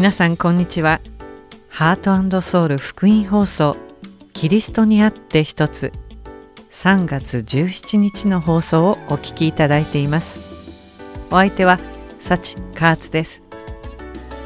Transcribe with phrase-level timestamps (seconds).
[0.00, 1.02] 皆さんこんにちは。
[1.68, 3.76] ハートソウル福音放送
[4.32, 5.92] キリストにあって一つ
[6.70, 10.40] 3月17日の放送をお聞きいただいています。
[11.30, 11.78] お相手は
[12.18, 13.42] サチカーツです。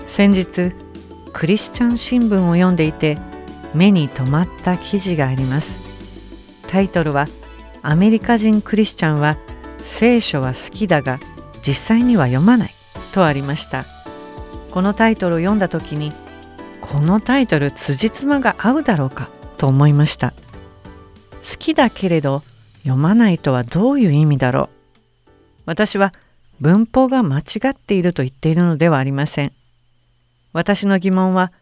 [0.06, 0.72] 先日
[1.32, 3.16] クリスチャン新聞を読んでいて
[3.74, 5.78] 目に留まった記事があります。
[6.66, 7.28] タイトルは
[7.80, 9.38] アメリカ人クリスチャンは
[9.84, 11.20] 聖書は好きだが
[11.62, 12.74] 実際には読まない
[13.12, 13.84] とありました。
[14.74, 16.12] このタイトルを読んだ時に
[16.80, 20.32] このタイトル辻褄が合うだろうかと思いました。
[21.48, 22.42] 好きだけれど
[22.78, 24.68] 読まないとはどういう意味だろ
[25.26, 25.30] う。
[25.64, 26.12] 私は
[26.58, 29.52] 文法が間違っていると言っているのではありません。
[30.52, 31.52] 私の疑問は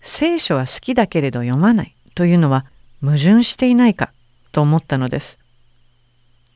[0.00, 2.66] 聖書は好きだけれど読まないというのは
[3.00, 4.10] 矛盾していないか
[4.50, 5.38] と思ったのです。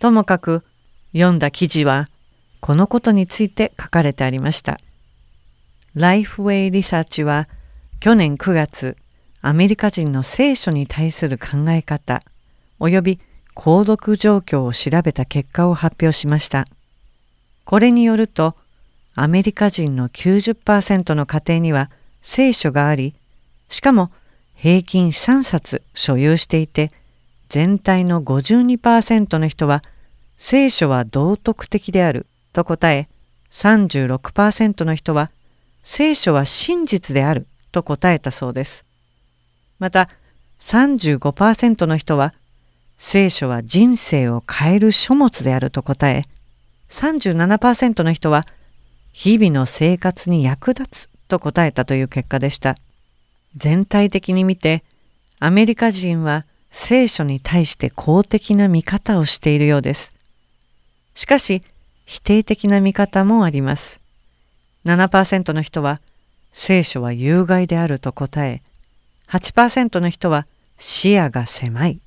[0.00, 0.64] ともかく
[1.12, 2.08] 読んだ記事は
[2.58, 4.80] このことについて書かれてありました。
[5.96, 7.48] ライフウェイリサーチは
[7.98, 8.96] 去年9月
[9.40, 12.22] アメリカ人の聖書に対する考え方
[12.78, 13.20] 及び
[13.56, 16.66] 購読状況を調べた結果を発表しました。
[17.64, 18.54] これによると
[19.14, 21.90] アメリカ人の90%の家庭には
[22.22, 23.14] 聖書があり
[23.68, 24.10] しかも
[24.54, 26.92] 平均3冊所有していて
[27.48, 29.82] 全体の52%の人は
[30.38, 33.08] 聖書は道徳的であると答え
[33.50, 35.30] 36%の人は
[35.82, 38.84] 聖書は真実であると答えたそうです。
[39.78, 40.08] また
[40.60, 42.34] 35%の人は
[42.98, 46.24] 聖書は人生を変える書物であると答え
[46.90, 48.44] 37%の人は
[49.12, 52.76] 日々の生活に役立つと答えたという結果でした。
[53.56, 54.84] 全体的に見て
[55.38, 60.14] アメリカ人は聖書に対して公的な見方をしているようです。
[61.14, 61.62] しかし
[62.04, 64.00] 否定的な見方もあります。
[64.84, 66.00] 7%の人は
[66.52, 68.62] 聖書は有害であると答え
[69.28, 70.46] 8%の人は
[70.78, 72.00] 視野が狭い。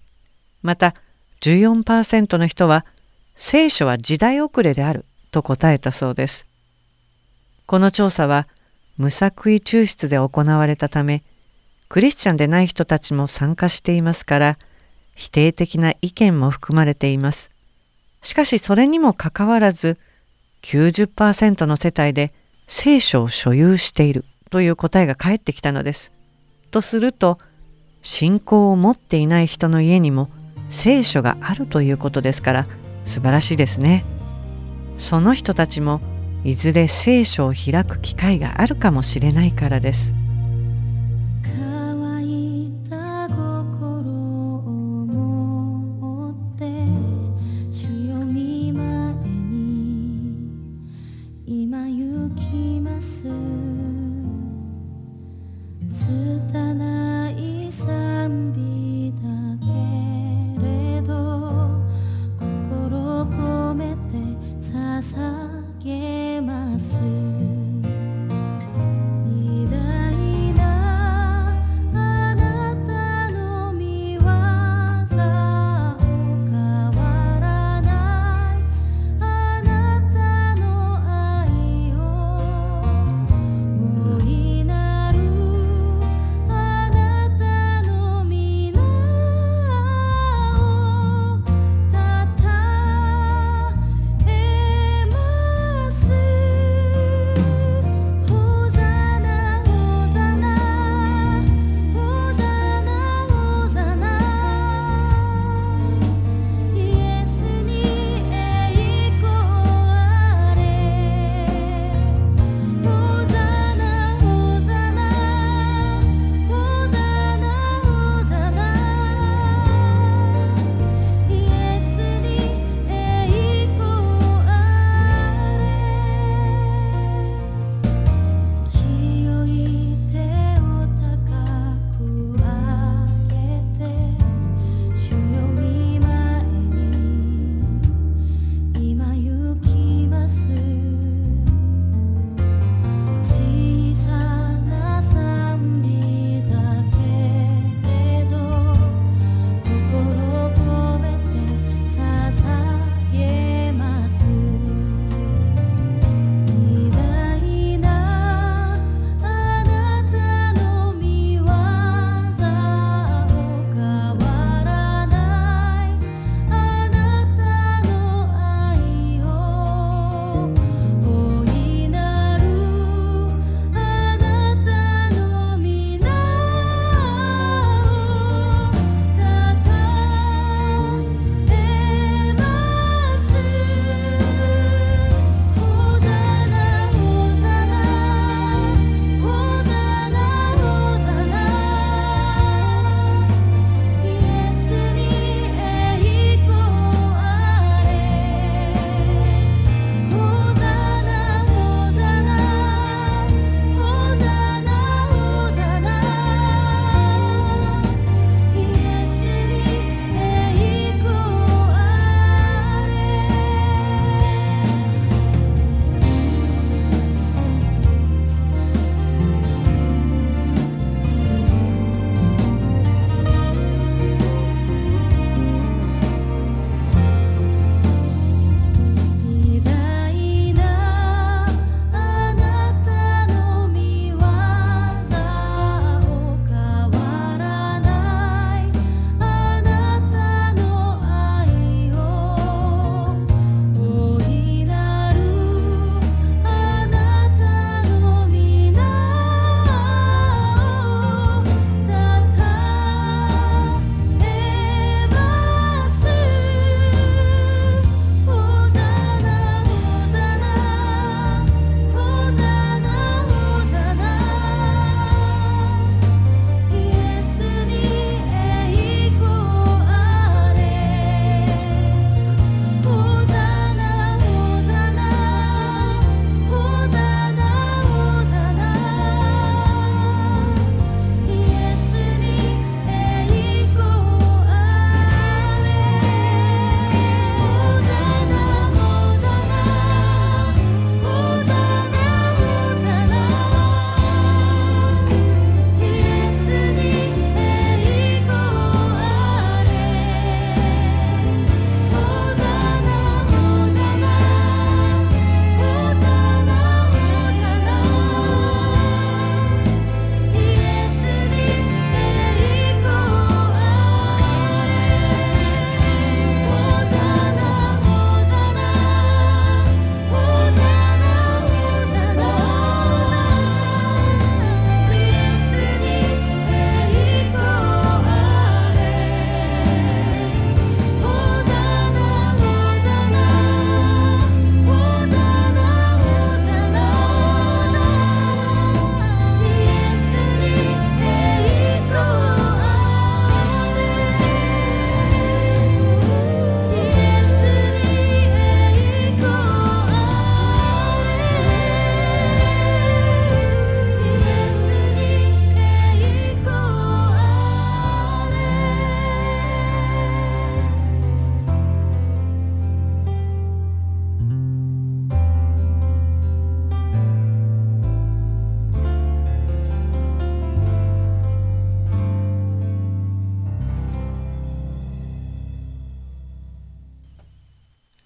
[0.62, 0.96] また
[1.42, 2.86] 14%の人は
[3.36, 6.50] 聖書は時代遅れであると答えたそうです。
[7.66, 8.48] この調査は
[8.98, 11.24] 無作為抽出で行われたため
[11.90, 14.58] クリスチャンでない人たちも参加していますから
[15.16, 17.52] 否定的な意見も含まれています。
[18.22, 19.98] しかしそれにもかかわらず
[20.64, 22.34] 90%の世帯で
[22.68, 26.14] 聖書を所有しているという答えが返ってきたのです。
[26.72, 27.40] とすると
[28.02, 30.30] 信仰を持っていない人の家にも
[30.70, 32.68] 聖書があるということですから
[33.06, 34.04] 素晴らしいですね。
[34.98, 36.02] その人たちも
[36.44, 40.14] いずれ聖書を開く機会があるかもしれないからです。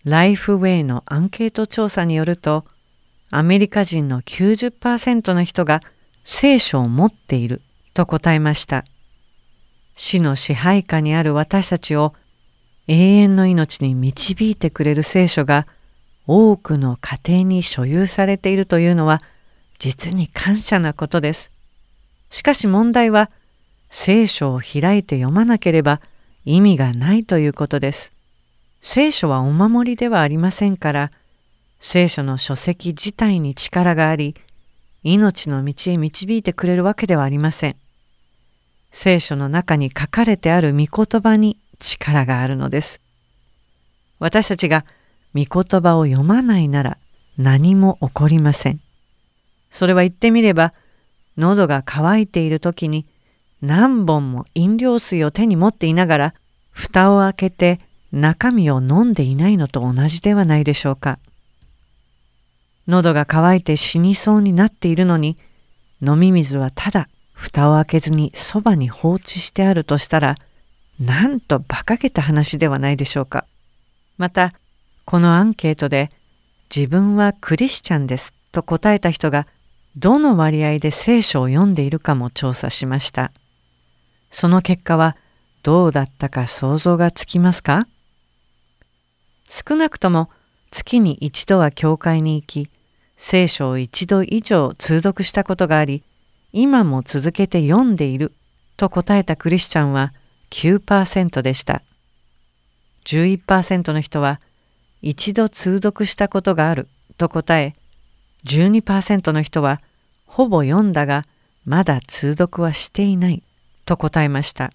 [0.08, 2.64] ライフウェイのアンケート調査によると
[3.30, 5.82] アメリカ人の90%の人が
[6.24, 7.62] 聖書を持っている
[7.94, 8.86] と答えました。
[9.98, 12.14] 死の支配下にある私たちを
[12.88, 15.68] 永遠の命に導いてくれる聖書が
[16.26, 19.22] 多くの家庭に所有されているというのは
[19.78, 21.52] 実に感謝なことです。
[22.30, 23.30] しかし問題は
[23.90, 26.00] 聖書を開いて読まなければ
[26.46, 28.17] 意味がないということです。
[28.82, 31.12] 聖書はお守りではありませんから
[31.80, 34.36] 聖書の書籍自体に力があり
[35.04, 37.76] 命の道へ導いてくれるわけではありません。
[38.92, 43.00] 聖書の中に書かれてある御言葉に力があるのです。
[44.20, 44.86] 私たちが
[45.36, 46.98] 御言葉を読まないなら
[47.38, 48.82] 何も起こりません。
[49.72, 50.74] それは言ってみれば
[51.38, 53.06] 喉が渇いている時に
[53.62, 56.34] 何本も飲料水を手に持っていながら
[56.72, 57.80] 蓋を開けて
[58.12, 61.20] 中身を飲んでいないのと同じではないでしょうか。
[62.88, 65.38] 喉が渇いて死にそうになっているのに
[66.02, 70.36] 飲み水はただ蓋を開けずにそばに放置してあるとしたら
[71.00, 73.46] なんと馬鹿げた話ではないでしょうか。
[74.18, 74.54] また
[75.06, 76.12] このアンケートで
[76.74, 79.48] 自分はクリスチャンですと答えた人が
[79.96, 83.32] どの割合で聖書を読んでいるかも調査しました。
[84.32, 85.18] その結果は
[85.64, 87.88] どうだったか想像がつきますか？
[89.48, 90.30] 少なくとも
[90.72, 92.70] 月に一度は教会に行き
[93.18, 96.04] 聖書を一度以上通読したことがあり
[96.54, 98.34] 今も続けて読んでいる
[98.78, 100.14] と答えたクリスチャンは
[100.52, 101.82] 9%でした。
[103.06, 104.40] 11%の人は
[105.02, 106.88] 一度通読したことがある
[107.18, 107.74] と答え
[108.46, 109.82] 12%の人は
[110.26, 111.26] ほぼ読んだが
[111.66, 113.44] まだ通読はしていない
[113.86, 114.72] と答えました。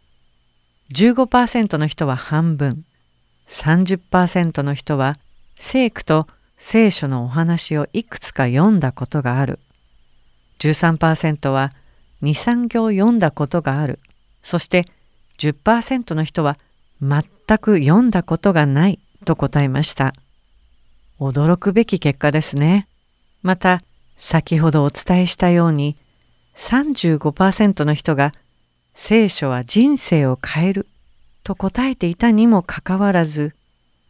[0.93, 2.85] 15%の人は半分
[3.49, 5.19] 30%の人は
[5.57, 6.27] 聖句と
[6.59, 9.59] 聖書のお話をいくつか読んだことがある。
[10.61, 11.73] 13%は
[12.23, 13.99] 23行読んだことがある。
[14.43, 14.87] そして
[15.39, 16.59] 10%の人は
[17.01, 17.25] 全
[17.59, 20.15] く読んだことがないと答えました。
[21.19, 22.87] 驚くべき結果ですね。
[23.43, 23.83] また
[24.17, 25.97] 先ほどお伝えしたように
[26.57, 28.33] 35%の人が
[28.95, 30.87] 聖書は人生を変える
[31.45, 33.55] と答えていたにもかかわらず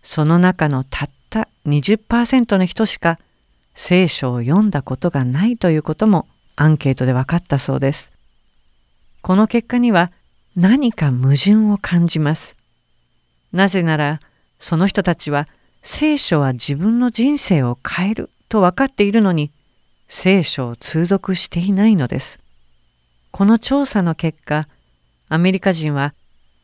[0.02, 3.18] その中のたった20%の人しか
[3.74, 8.12] 聖書を読んだことがないということもアンケートで分かったそうです。
[9.22, 10.12] この結果には
[10.56, 12.56] 何か矛盾を感じます。
[13.52, 14.20] なぜなら
[14.58, 15.48] その人たちは
[15.82, 19.50] 聖書は自分の人生を変えると分かっているのに
[20.08, 22.40] 聖書を通読していないのです。
[23.30, 24.68] この調査の結果
[25.28, 26.14] アメリカ人は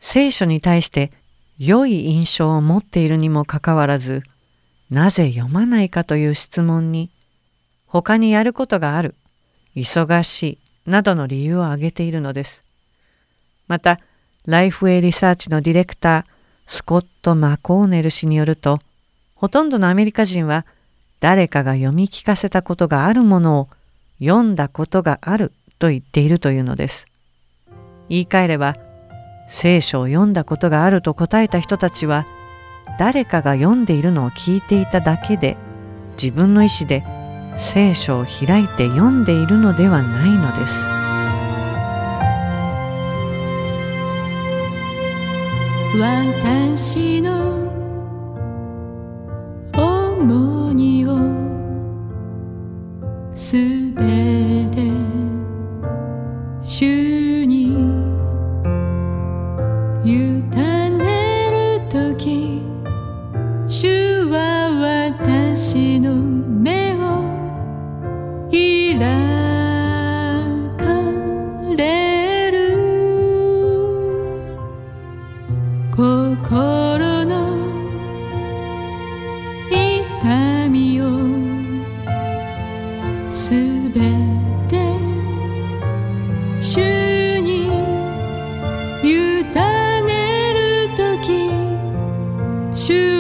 [0.00, 1.11] 聖書に対して
[1.59, 4.23] 良い印象を持っているにもかかわらず
[4.90, 7.11] なぜ読まないかという質問に
[7.87, 9.14] 他にやることがある
[9.75, 10.43] 忙し
[10.87, 12.64] いなどの理由を挙げているのです。
[13.67, 14.00] また
[14.47, 16.25] ライフウェイリサーチのディレクター
[16.67, 18.81] スコット・マコーネル氏によると
[19.35, 20.64] ほとんどのアメリカ人は
[21.21, 23.69] 誰かが読み聞かせたことがあるものを
[24.21, 27.07] 読んだことがあると言っているというのです。
[28.09, 28.76] 言い換えれば
[29.49, 32.26] 聖書を読んだことがあると答えた人たちは
[32.99, 35.57] 誰かが読んでいるのを聞いていただけで
[36.21, 37.05] 自分の意思で
[37.57, 40.87] 聖書を開いて読んでいるのではないのです。
[45.99, 47.59] 私の
[49.73, 51.17] 重荷を
[53.35, 53.57] す
[53.93, 54.93] べて
[56.62, 57.27] 主
[60.11, 62.62] 委ねる時
[63.67, 66.99] 主は私の目を
[68.50, 68.99] 開
[70.79, 70.87] か
[71.77, 72.57] れる。
[75.95, 76.77] 心
[92.88, 93.17] to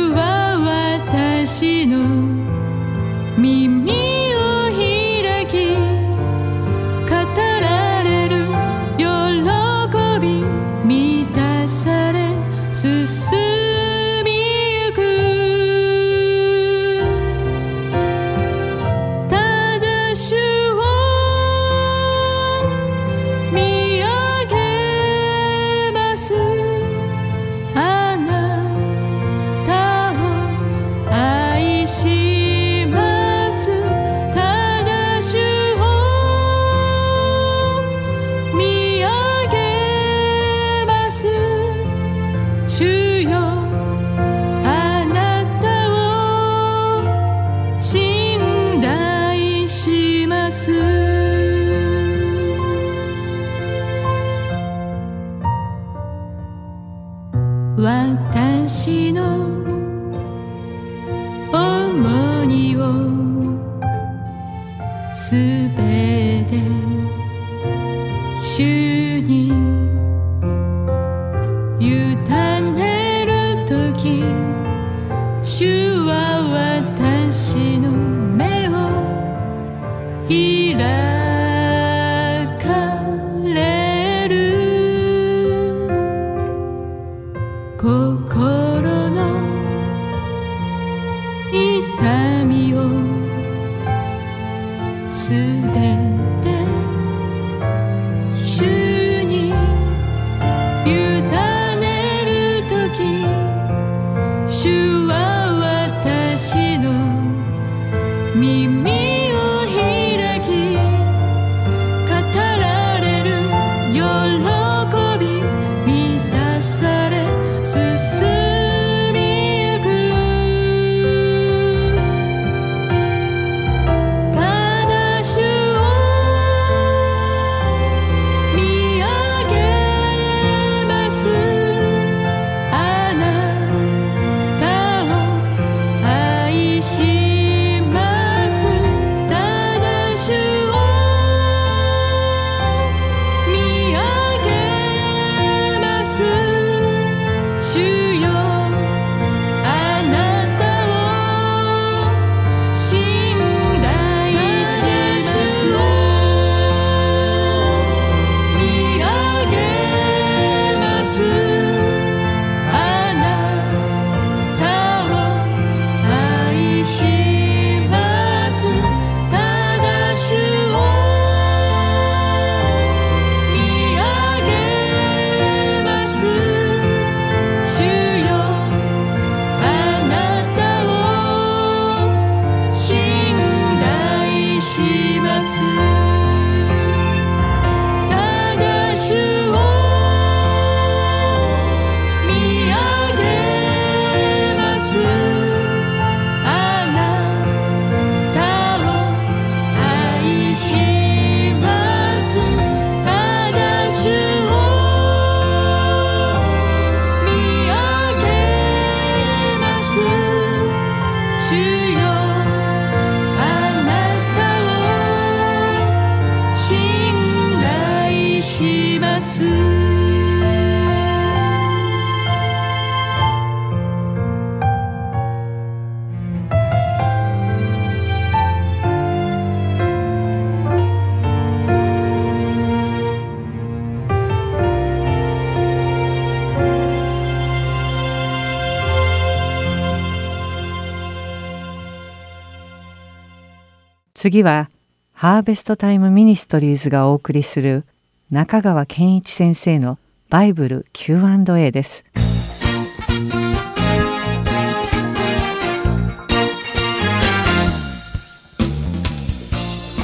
[244.30, 244.68] 次は
[245.14, 247.86] ハーベストタイムミニストリーズがお送りする
[248.30, 252.04] 中川健一先生のバイブル Q&A です。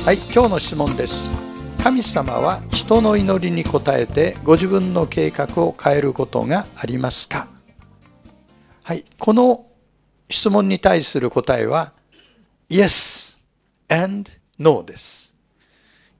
[0.07, 1.31] はい、今日の質問です。
[1.83, 7.47] 神様は人の祈りに応えてご自分の計画を変えることがありますか？
[8.85, 9.67] はい、この
[10.31, 11.93] 質問に対する答えは
[12.71, 13.34] Yes
[13.89, 15.35] and No です。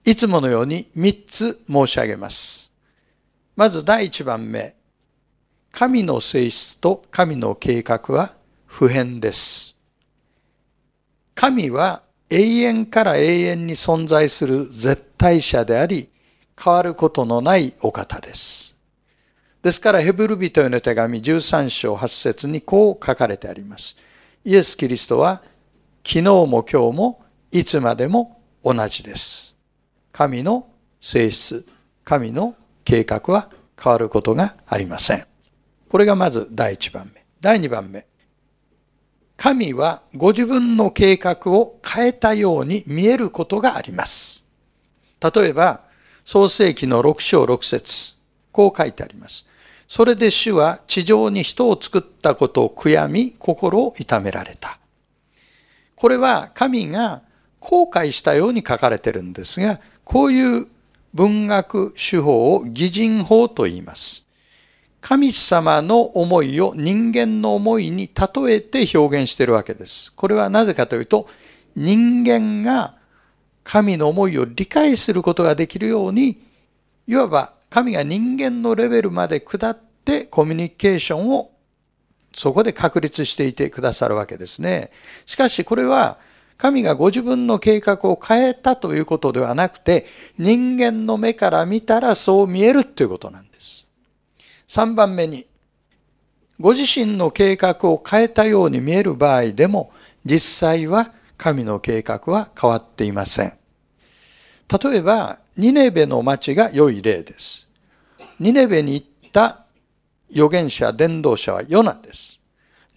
[0.03, 2.71] いつものように3つ申し上げます。
[3.55, 4.75] まず第1番目。
[5.71, 8.33] 神の性質と神の計画は
[8.65, 9.75] 普遍です。
[11.33, 16.09] 神は永遠から永遠に存在する絶対者であり、
[16.61, 18.75] 変わることのないお方です。
[19.61, 23.97] ですから、ヘブル人への手紙13章8節にこう書かれてあります。
[24.43, 25.41] イエス・キリストは、
[26.05, 27.24] 昨日も今日も
[27.57, 29.55] いつまでも同じです。
[30.11, 30.67] 神の
[30.99, 31.65] 性質、
[32.03, 33.49] 神の計画は
[33.81, 35.25] 変わることがありません。
[35.87, 37.23] これがまず第1番目。
[37.39, 38.07] 第2番目。
[39.37, 44.43] 神はご自分の計画を変えたように見えることがあります。
[45.21, 45.85] 例えば、
[46.25, 48.15] 創世記の6章6節
[48.51, 49.45] こう書いてあります。
[49.87, 54.77] それで主は地上に人を作ったことを悔やみ、心を痛められた。
[55.95, 57.21] これは神が
[57.65, 60.67] 後悔したように書かれてるんですが、こういう
[61.15, 64.23] 文学手法を擬人法と言います。
[65.01, 70.13] 神様の思いを人間の思いに例えて表現しているわけです。
[70.13, 71.27] これはなぜかというと、
[71.75, 72.97] 人間が
[73.63, 76.39] 神の思いを理解することができるように、
[77.07, 81.49] いわば神が人間のレベルまで下ってコミュニケーションを
[82.35, 84.91] そこで確立していてくださるわけですね。
[85.25, 86.19] しかしこれは
[86.57, 90.05] 神がご自分の計画を変えたということではなくて
[90.37, 93.85] 人間の目から見たらそう見えるということなんです。
[94.67, 95.45] 3番目に
[96.59, 99.91] ご自身の計画を変えたように見える場合でも
[100.23, 103.53] 実際は神の計画は変わっていません。
[104.83, 107.67] 例えばニネベの町が良い例です。
[108.39, 109.65] ニネベに行った
[110.31, 112.34] 預言者、伝道者はヨナです。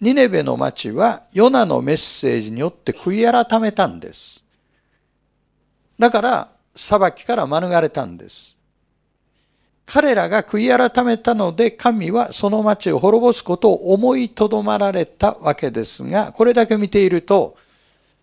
[0.01, 4.43] ニネベの町はヨナのメッセージによって悔い改めたんです。
[5.97, 8.57] だから裁きから免れたんです。
[9.85, 17.57] 彼らが悔い改めたので神はその町を滅ぼすことを思いとどまられたわけですが、これだけ見ていると、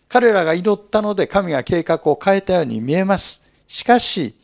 [0.08, 3.42] 彼らが祈ったので神が計画を変えたように見えます。
[3.66, 4.34] しかし、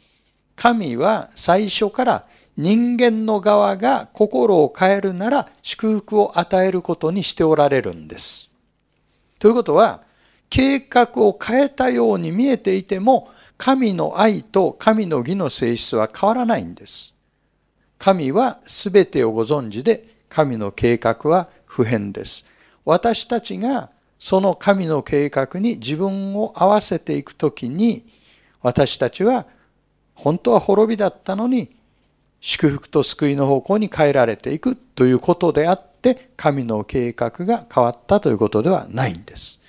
[0.56, 8.50] 神は最初から人間の側が心を変えるなら祝福を与えることにしておられるんです。
[9.38, 10.02] ということは、
[10.50, 17.14] 計画を変えたように見えていても、神の愛と神の義の性質は変わらないんです。
[17.98, 22.44] 神は全てをご存知で、神の計画は不変です。
[22.84, 28.04] 私たちがその神の計画に自分を合わせていくときに、
[28.60, 29.46] 私たちは
[30.14, 31.74] 本当は滅びだったのに
[32.42, 39.60] 祝福と救いの方向に変えられていくということであって神の計画が変わったということではないんです。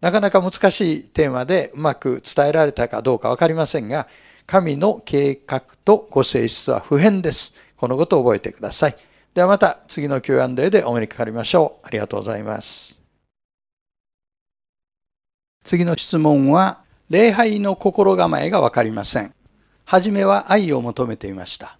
[0.00, 4.08] なかなか難しいテーマでうまく伝えられたかどうか分かりませんが
[4.46, 7.54] 神の計画とご性質は不変です。
[7.76, 8.96] このことを覚えてください。
[9.34, 11.86] ではまた次の Q&A でお目にかかりましょう。
[11.86, 12.98] ありがとうございます。
[15.62, 19.34] 次の質問は礼拝の心構えが分かりません。
[19.84, 21.78] はじめは愛を求めていました。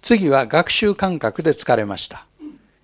[0.00, 2.26] 次は学習感覚で疲れました。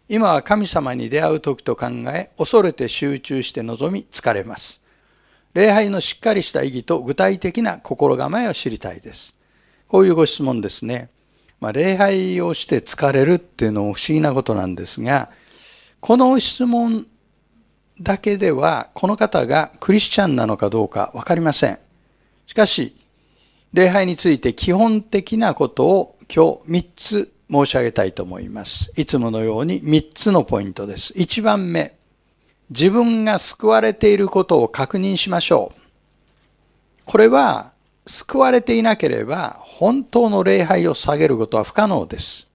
[0.09, 4.83] 今は神様に出会う時と考え、恐れて集中して臨み疲れます。
[5.55, 9.39] 礼拝のしっかりした意義と具体的な心構えを知りたいです。
[9.89, 11.09] こういうご質問ですね。
[11.61, 15.31] まあ、礼拝をして疲れるっていうのも不思議なことなんですが、
[16.01, 17.07] この質問
[18.01, 21.79] だけではこの方がクリスチャンなのかどうか分かりません。
[22.47, 22.97] しかし、
[23.73, 28.93] 礼拝について基本的なことを今日3つ申し上げたいと思います。
[28.97, 31.13] いつものように3つのポイントです。
[31.15, 31.97] 1番目、
[32.71, 35.81] 自分が救われていることを確認しましょう。
[37.05, 37.73] これは
[38.07, 42.49] 救われていなければ本当の礼拝を下げることは不可能です。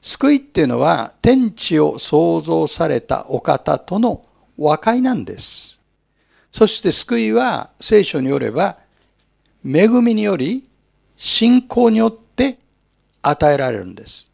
[0.00, 4.24] 救いっていうのは天地を創造されたお方との
[4.58, 5.80] 和解なんです。
[6.50, 8.78] そして救いは聖書によれば
[9.64, 10.68] 恵みにより
[11.16, 12.21] 信仰によって
[13.22, 14.30] 与えられるんです。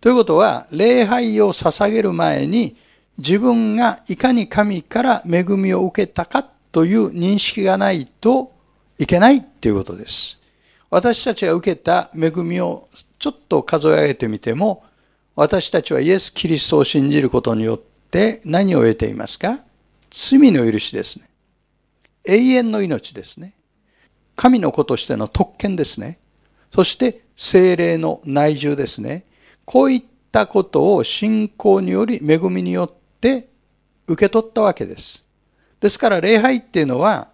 [0.00, 2.76] ということは、礼拝を捧げる前に
[3.18, 8.52] 自分がいかに神から恵みを受けたかという認識がないと
[8.98, 10.40] いけないということです。
[10.90, 14.84] 私たちが受けた恵みをちょっと数え上げてみても、
[15.34, 17.78] 私たちはイエス・キリストを信じることによっ
[18.10, 19.58] て何を得ていますか？
[20.10, 21.28] 罪の許しですね。
[22.24, 23.54] 永遠の命ですね。
[24.36, 26.18] 神の子としての特権ですね。
[26.74, 29.24] そして精霊の内住ですね。
[29.64, 33.48] こういったことを信仰により恵みによって
[34.06, 35.24] 受け取ったわけです。
[35.80, 37.28] ですから礼拝っていうのは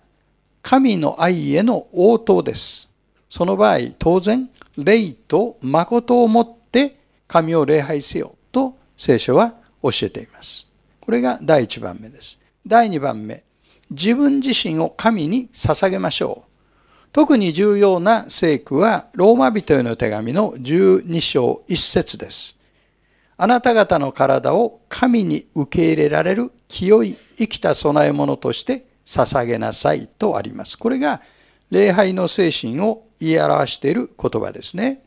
[0.63, 2.89] 神の愛への応答です。
[3.31, 6.97] その場合当然霊と誠をもって
[7.27, 10.67] 神を礼拝せよと聖書は教えています。
[11.01, 12.39] これが第1番目です。
[12.67, 13.45] 第2番目、
[13.91, 16.48] 自分自身を神に捧げましょう。
[17.13, 22.57] 特に重要な聖句はローマ人への手紙の12章1節です。
[23.37, 30.77] あなた方の体を神に受け入れられる清い生きた供え物として捧げなさいとあります。
[30.77, 31.23] これが
[31.71, 35.03] 礼拝の精神を言い表している言葉ですね。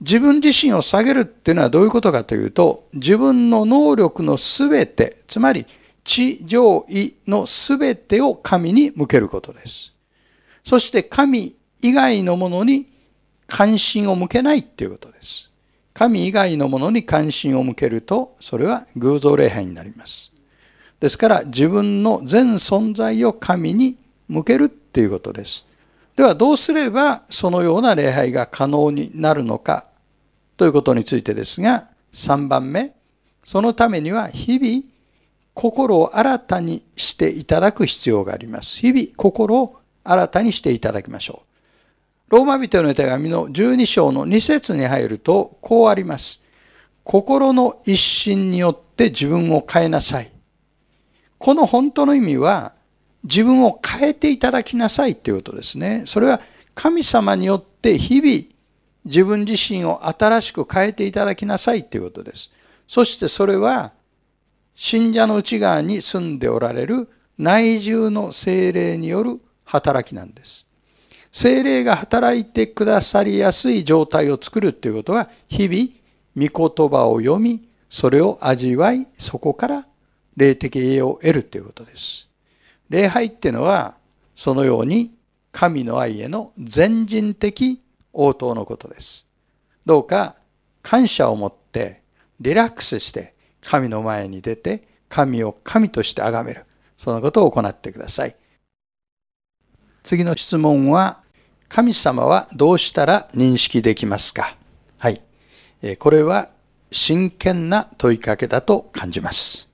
[0.00, 5.64] 自分自身を下げるっていうのはどういうことかというと、自分の能力のすべて、つまり
[6.02, 9.91] 地上位のすべてを神に向けることです。
[10.64, 12.86] そして神以外のものに
[13.46, 15.50] 関心を向けないっていうことです。
[15.94, 20.32] 神以外のものに関心を向けると、それは偶像礼拝になります。
[21.00, 23.96] ですから自分の全存在を神に
[24.28, 25.66] 向けるっていうことです。
[26.16, 29.86] ではどうすればそのような礼拝が可能になるのか
[30.56, 32.94] ということについてですが、3番目、
[33.44, 34.84] そのためには日々
[35.54, 38.78] 心を新たにしていただく必要があります。
[38.78, 41.42] 日々心を新たにしていただきましょ
[42.28, 42.36] う。
[42.36, 46.42] ローマ人への手紙の12章の2節に入るとこうあります。
[47.04, 50.30] 心の一心によってって自分を変えなさい。
[51.38, 52.74] この本当の意味は
[53.24, 56.04] 自分を変えていただきなさいということですね。
[56.06, 56.40] それは
[56.74, 58.52] 神様によって日々
[59.04, 62.52] 自分自身を新しく変えていただきなさいということです。
[62.86, 63.92] そしてそれは
[64.74, 69.40] 信者の内側に住んでおられる内住の精霊による
[69.72, 70.66] 働きなんです。
[71.30, 79.86] 精霊が働いてくださりやすい状態を作るということは日々御言葉を読みそれを味わいそこから
[80.36, 82.28] 霊的栄養を得るということです。
[82.90, 83.96] 礼拝っていうのは
[84.34, 85.14] そのように
[85.52, 87.80] 神の愛への全人的
[88.12, 89.26] 応答のことです。
[89.86, 90.36] どうか
[90.82, 92.02] 感謝を持って
[92.40, 96.66] リラックスして神の前に出て神を神として崇める。
[96.98, 98.36] そのことを行ってください。
[100.02, 101.20] 次の質問は
[101.68, 104.56] 神様はどうしたら認識できますか？
[104.98, 105.22] はい。
[105.98, 106.48] これは
[106.90, 109.68] 真剣な問いかけだと感じます。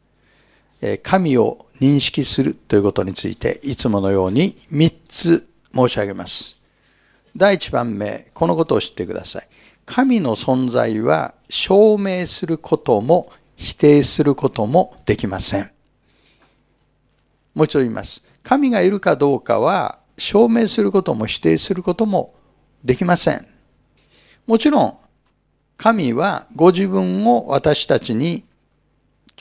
[1.03, 6.61] 神を認識するということについていつものように3つ申し上げます。
[7.37, 9.49] 第1番目、このことを知ってください。
[9.87, 15.71] 神の存在は証明することも否定することもできません。
[17.55, 18.23] もう一度言います。
[18.43, 22.35] 神がいるかどうかは証明することも否定することも
[22.85, 23.47] できません。
[24.47, 24.99] もちろん、
[25.77, 28.45] 神はご自分を私たちに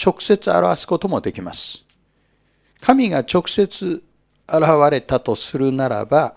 [0.01, 1.83] 直接表すこともできます。
[2.79, 4.03] 神が直接
[4.47, 4.61] 現
[4.91, 6.35] れたとするならば、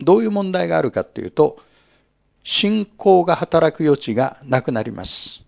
[0.00, 1.60] どういう問題があるかというと、
[2.42, 5.42] 信仰が働く余地がなくなります。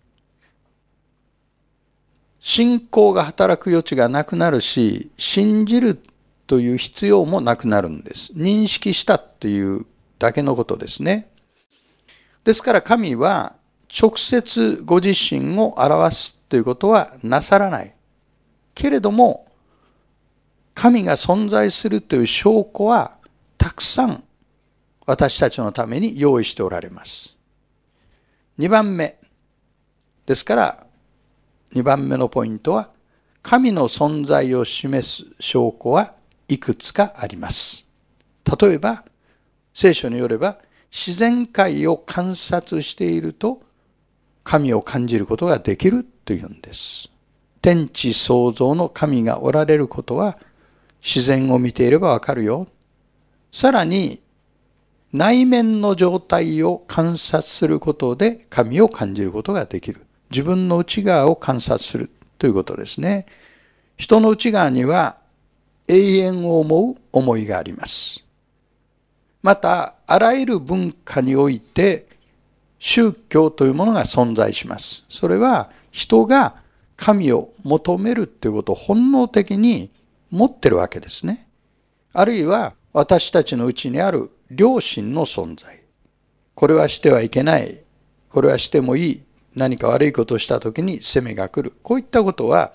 [2.38, 5.98] 信仰が働く余地がなくなるし、信じる
[6.46, 8.32] という必要もなくなるんです。
[8.34, 9.86] 認識したっていう
[10.18, 11.30] だけのことですね。
[12.44, 13.56] ですから神は
[13.88, 17.94] 直接ご自身を表すということはなさらない。
[18.74, 19.46] けれども、
[20.74, 23.16] 神が存在するという証拠は
[23.56, 24.24] たくさん
[25.06, 27.36] 私たちのために用意しておられます。
[28.58, 29.18] 2番目。
[30.26, 30.86] ですから、
[31.74, 32.90] 2番目のポイントは、
[33.42, 36.14] 神の存在を示す証拠は
[36.48, 37.86] いくつかあります。
[38.60, 39.04] 例えば、
[39.72, 40.58] 聖書によれば、
[40.90, 43.62] 自然界を観察していると、
[44.44, 47.10] 神を感じることができるというんです。
[47.62, 50.38] 天地創造の神がおられることは、
[51.02, 52.66] 自然を見ていればわかるよ。
[53.50, 54.20] さらに、
[55.12, 60.04] 内面の状態を観察することで神を感じることができる。
[60.30, 63.26] 自分の内側を観察するということですね。
[63.96, 65.18] 人の内側には
[65.88, 68.24] 永遠を思う思いがあります。
[69.42, 72.06] また、あらゆる文化において
[72.78, 75.04] 宗教というものが存在します。
[75.08, 76.56] それは人が
[76.96, 79.90] 神を求めるということを本能的に
[80.30, 81.46] 持ってるわけですね。
[82.12, 85.82] あるいは私たちのうちにある良心の存在。
[86.54, 87.82] これはしてはいけない。
[88.28, 89.22] これはしてもいい。
[89.54, 91.74] 何か悪いことをした時に責めが来る。
[91.82, 92.72] こういったことは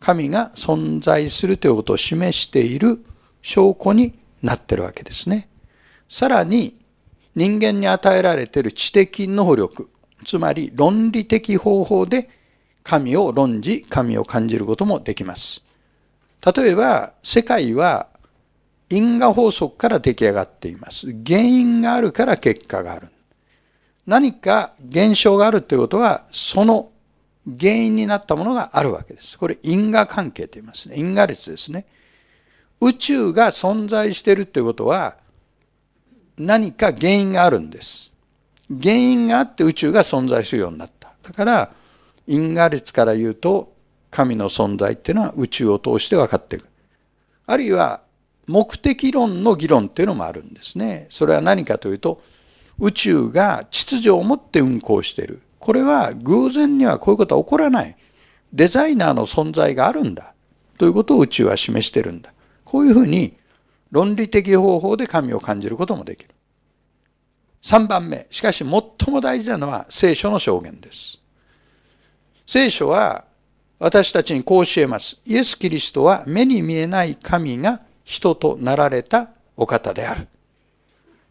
[0.00, 3.04] 神が存在するということを示している
[3.42, 5.48] 証拠になっているわけですね。
[6.08, 6.76] さらに
[7.36, 9.88] 人間に与えられている知的能力、
[10.24, 12.28] つまり論理的方法で
[12.82, 15.62] 神を論じ、神を感じることもできます。
[16.54, 18.08] 例えば、世界は
[18.88, 21.14] 因果法則から出来上がっています。
[21.24, 23.08] 原因があるから結果がある。
[24.06, 26.90] 何か現象があるということは、その
[27.46, 29.38] 原因になったものがあるわけです。
[29.38, 30.96] これ因果関係と言いますね。
[30.96, 31.86] 因果列ですね。
[32.80, 35.16] 宇宙が存在してるということは、
[36.38, 38.12] 何か原因があるんです。
[38.70, 41.12] 原因があって宇宙が存在するようになった。
[41.22, 41.72] だから、
[42.26, 43.72] 因果列から言うと、
[44.10, 46.68] 神の存在っていうのは宇宙を通して分かっていく。
[47.46, 48.02] あるいは、
[48.46, 51.06] 目的論の議論っていうのもあるんですね。
[51.10, 52.22] それは何かというと、
[52.78, 55.42] 宇宙が秩序を持って運行している。
[55.60, 57.96] これは偶然にはこういうことは起こらない。
[58.52, 60.34] デザイナーの存在があるんだ。
[60.78, 62.32] ということを宇宙は示してるんだ。
[62.64, 63.36] こういうふうに
[63.90, 66.30] 論理的方法で神を感じることもできる。
[67.62, 68.26] 3番目。
[68.30, 68.66] しかし最
[69.12, 71.20] も大事なのは聖書の証言です。
[72.46, 73.26] 聖書は
[73.78, 75.20] 私たちにこう教えます。
[75.26, 80.26] イエス・キリストは目に見えない神が人となられたお方である。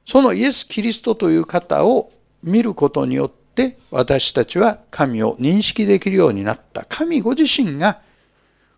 [0.05, 2.11] そのイエス・キリストという方を
[2.43, 6.85] 見ることによって私たちは神を認識できるようになった。
[6.87, 7.99] 神ご自身が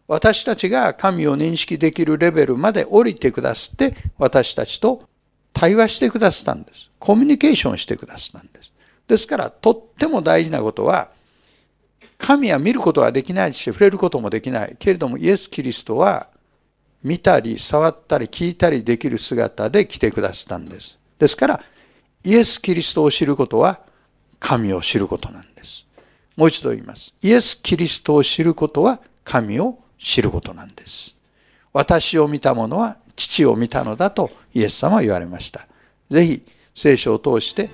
[0.08, 5.04] 私たちが神を認識できるレベルまで降りてくださって私たちと
[5.54, 6.90] 対話してくださったんです。
[6.98, 8.74] コミュニケーションしてくださったんです。
[9.08, 11.10] ですからとっても大事なことは
[12.18, 16.30] 神は見ることができないし触れることもできないけれどもイエス・キリストは
[17.04, 21.62] 見たり触ったり聞いたりできる姿で来てくださったんですですから
[22.24, 23.82] イエス・キリストを知ることは
[24.42, 25.86] 神を知ることなんです。
[26.36, 27.14] もう一度言います。
[27.22, 31.16] イエス・キリストを知ることは神を知ることなんです。
[31.72, 35.68] 私を見た者は父を見たのだとイエス様は言われました。
[36.10, 36.44] ぜひ
[36.76, 37.70] 聖書を通して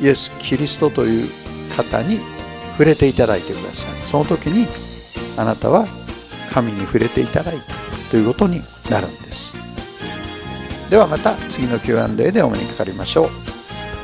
[0.00, 1.28] イエス・キリストという
[1.76, 2.18] 方に
[2.72, 4.00] 触れていただいてください。
[4.06, 4.66] その時に
[5.36, 5.86] あなたは
[6.52, 9.54] 神に触れていただいたということになるんです。
[10.88, 13.28] ではまた次の Q&A でお目にかかりましょう。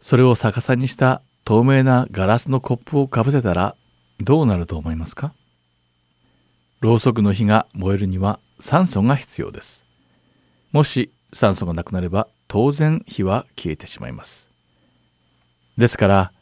[0.01, 3.75] それを逆さにした透明なガラスのコップをかぶせたら
[4.19, 5.33] どうなると思いますか？
[6.81, 9.85] ろうそくの火が燃えるには酸素が必要です。
[10.71, 14.49] もし酸素がなくなれば当然火は消えてしまいます。
[15.77, 16.33] ですから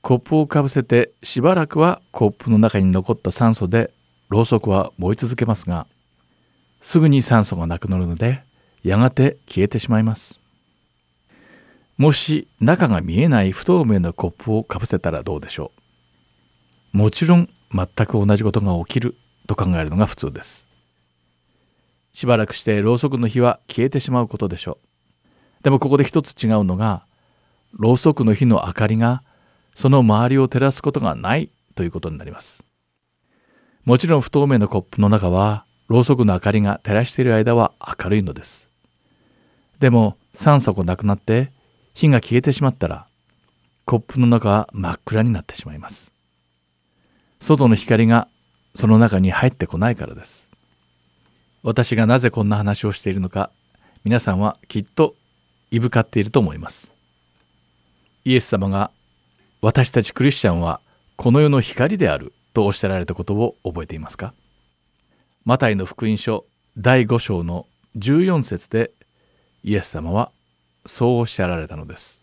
[0.00, 3.92] コップをかぶせてしばらくはコップの中に残った酸素で
[4.30, 5.86] ろうそくは燃え続けますが
[6.80, 8.42] すぐに酸素がなくなるので
[8.82, 10.40] やがて消えてしまいます。
[11.98, 15.72] もし中が見えない不透明なコップをかぶせたらどうでしょ
[16.94, 16.96] う。
[16.96, 19.16] もちろん全く同じことが起きる
[19.46, 20.66] と考えるのが普通です。
[22.12, 24.78] しばらくしてろうそくの火は消えてしまうことでしょ
[25.60, 25.64] う。
[25.64, 27.04] でもここで一つ違うのが
[27.72, 29.22] ろうそくの火の明かりが
[29.74, 32.69] その周りを照らすことがないということになります。
[33.84, 38.68] もちろん不透明なコップの中はろうそくの明かりが照らしている間は明るいのです。
[39.80, 41.50] でも酸素がなくなって
[41.94, 43.06] 火が消えてしまったら
[43.86, 46.12] コップの中は真っ暗になってしまいます。
[47.40, 48.28] 外の光が
[48.74, 50.50] その中に入ってこないからです。
[51.62, 53.50] 私がなぜこんな話をしているのか
[54.04, 55.14] 皆さんはきっと
[55.70, 56.92] いぶかっていると思います。
[58.24, 58.90] イエス様が
[59.60, 60.80] 私たちクリスチャンは
[61.16, 62.32] この世の光である。
[62.52, 64.34] とおっしゃられたことを覚えていますか？
[65.44, 66.44] マタイの福音書
[66.76, 68.92] 第5章の14節で
[69.62, 70.30] イエス様は
[70.86, 72.20] そうおっしゃられたのです。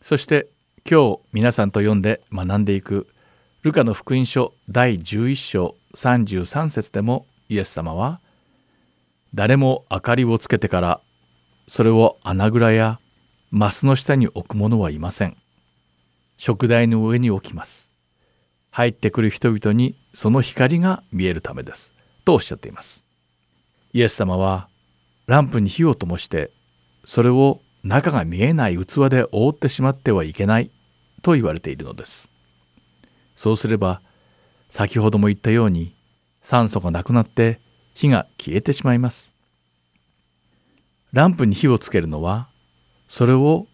[0.00, 0.48] そして
[0.90, 3.06] 今日皆さんと読んで学んでいく
[3.62, 8.20] ルカの福音書第11章33節でもイエス様は
[9.34, 11.00] 誰も明かりをつけてから
[11.68, 12.98] それを穴蔵や
[13.50, 15.36] マスの下に置く者はいません。
[16.38, 17.91] 食台の上に置きます。
[18.72, 21.92] 入ってくる人々にその光が見えるためです。
[22.24, 23.04] とおっしゃっています。
[23.92, 24.68] イエス様は
[25.26, 26.50] ランプに火を灯して
[27.04, 30.70] それを中が見えない器で覆ってしまってはいけない。
[31.22, 32.32] と言われているのです。
[33.36, 34.02] そうすれば
[34.68, 35.94] 先ほども言ったように
[36.42, 37.60] 酸素がなくなって
[37.94, 39.32] 火が消えてしまいます。
[41.12, 42.48] ランプに火をつけるのは
[43.08, 43.66] それを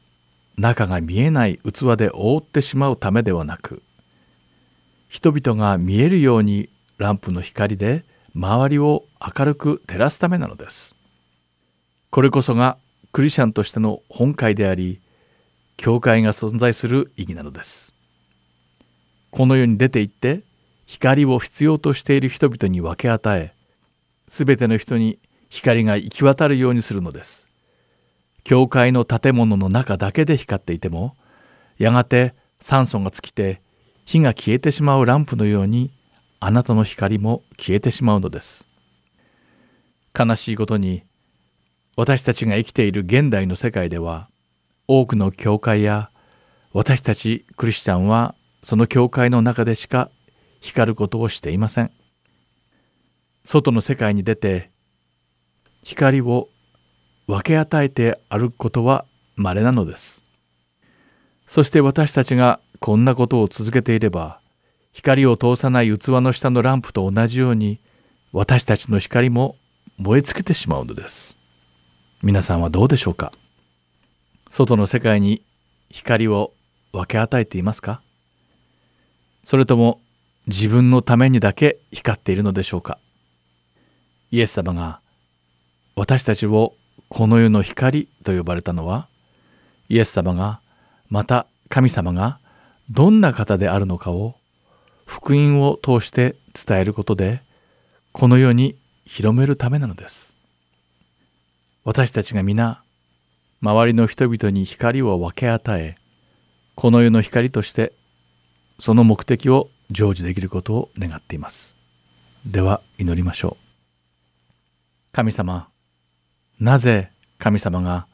[0.57, 3.83] 中が見えない器で覆ってしまうためではなく
[5.09, 6.69] 人々が見えるように
[6.99, 10.95] ランプの光で周りを明るく照らすためなのです
[12.11, 12.79] これこそが
[13.13, 15.01] クリスチャンとしての本会であり
[15.77, 17.95] 教会が存在する意義なのです
[19.31, 20.43] この世に出て行って
[20.87, 23.55] 光を必要としている人々に分け与え
[24.29, 25.19] すべての人に
[25.49, 27.49] 光が行き渡るようにするのです。
[28.45, 31.17] 教会の建物の中だけで光っていても
[31.77, 33.61] やがて酸素が尽きて
[34.09, 35.91] 火が消えてしまうランプのように
[36.41, 38.67] あなたの光も消えてしまうのです。
[40.19, 41.03] 悲しいことに
[41.95, 44.31] 私たちが生きている現代の世界では
[44.87, 46.11] 多くの教会や
[46.73, 50.11] 私たちクリスチャンはその教会の中でしか
[50.61, 51.91] 光ることをしていません。
[53.45, 54.71] 外の世界に出て
[55.83, 56.49] 光を
[57.27, 59.05] 分け与えて歩くことは
[59.37, 60.25] 稀なのです。
[61.47, 64.41] そして私たちがこんなことを続けていれば
[64.93, 67.81] 光を通さない器の下のランプと同じように
[68.33, 69.57] 私たちの光も
[69.97, 71.39] 燃え尽きてしまうのです。
[72.23, 73.33] 皆さんはどうでしょうか？
[74.51, 75.43] 外の世界に
[75.91, 76.53] 光を
[76.93, 78.01] 分け与えていますか？
[79.45, 80.01] それとも
[80.47, 82.99] 自分のためにだけ光っているのでしょうか？
[84.31, 85.01] イエス様が
[85.97, 86.75] 私たちを
[87.09, 89.09] この世の光と呼ばれたのは
[89.89, 90.61] イエス様が
[91.09, 92.41] また神様が
[92.91, 94.37] どんな方であるのかを
[95.07, 97.43] 福音を通して伝えることで
[98.13, 100.37] この世に広めるためなのです。
[101.85, 102.83] 私たちが皆
[103.61, 105.97] 周りの人々に光を分け与え
[106.75, 107.93] この世の光として
[108.79, 111.77] その目的を成就できることを願っています。
[112.47, 113.65] では祈りましょう。
[115.13, 115.69] 神様
[116.61, 118.07] なぜ神様が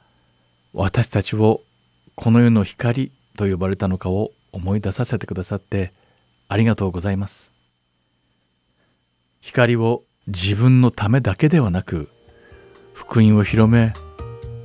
[0.73, 1.63] 私たちを
[2.15, 5.93] この世の光と呼ばれたのかを思い出させてくださって
[6.49, 7.53] ありがとうございます。
[9.41, 12.09] 光を自分のためだけではなく
[12.95, 13.93] 福音を広め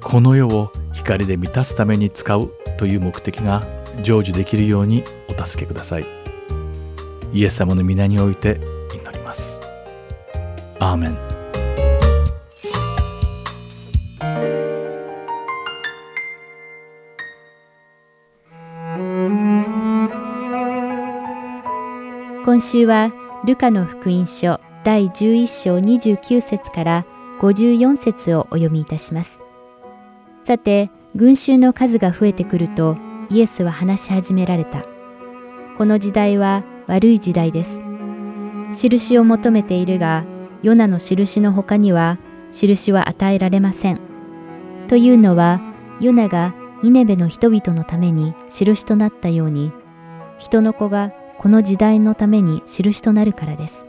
[0.02, 3.62] この世を光で満たすために使うという目的が
[4.04, 6.06] 成就できるようにお助けください。
[7.34, 8.62] イエス様の皆において
[8.94, 9.60] 祈ります。
[10.80, 11.29] アーメン。
[22.46, 23.12] 今週は
[23.46, 27.06] ルカの福音書第11章29節から
[27.42, 29.42] 54節をお読みいたします。
[30.46, 32.98] さて群衆の数が増えてくると
[33.30, 34.86] イエスは話し始められた。
[35.78, 37.82] この時代は悪い時代です。
[38.74, 40.24] 印を求めているが
[40.64, 42.20] ヨナの印の他には
[42.52, 44.00] 印は与えられません。
[44.88, 45.60] というのは
[46.00, 49.74] ヨナがニネベの人々のために印となったように
[50.38, 53.88] 人の子がこの時代のために印となるからです。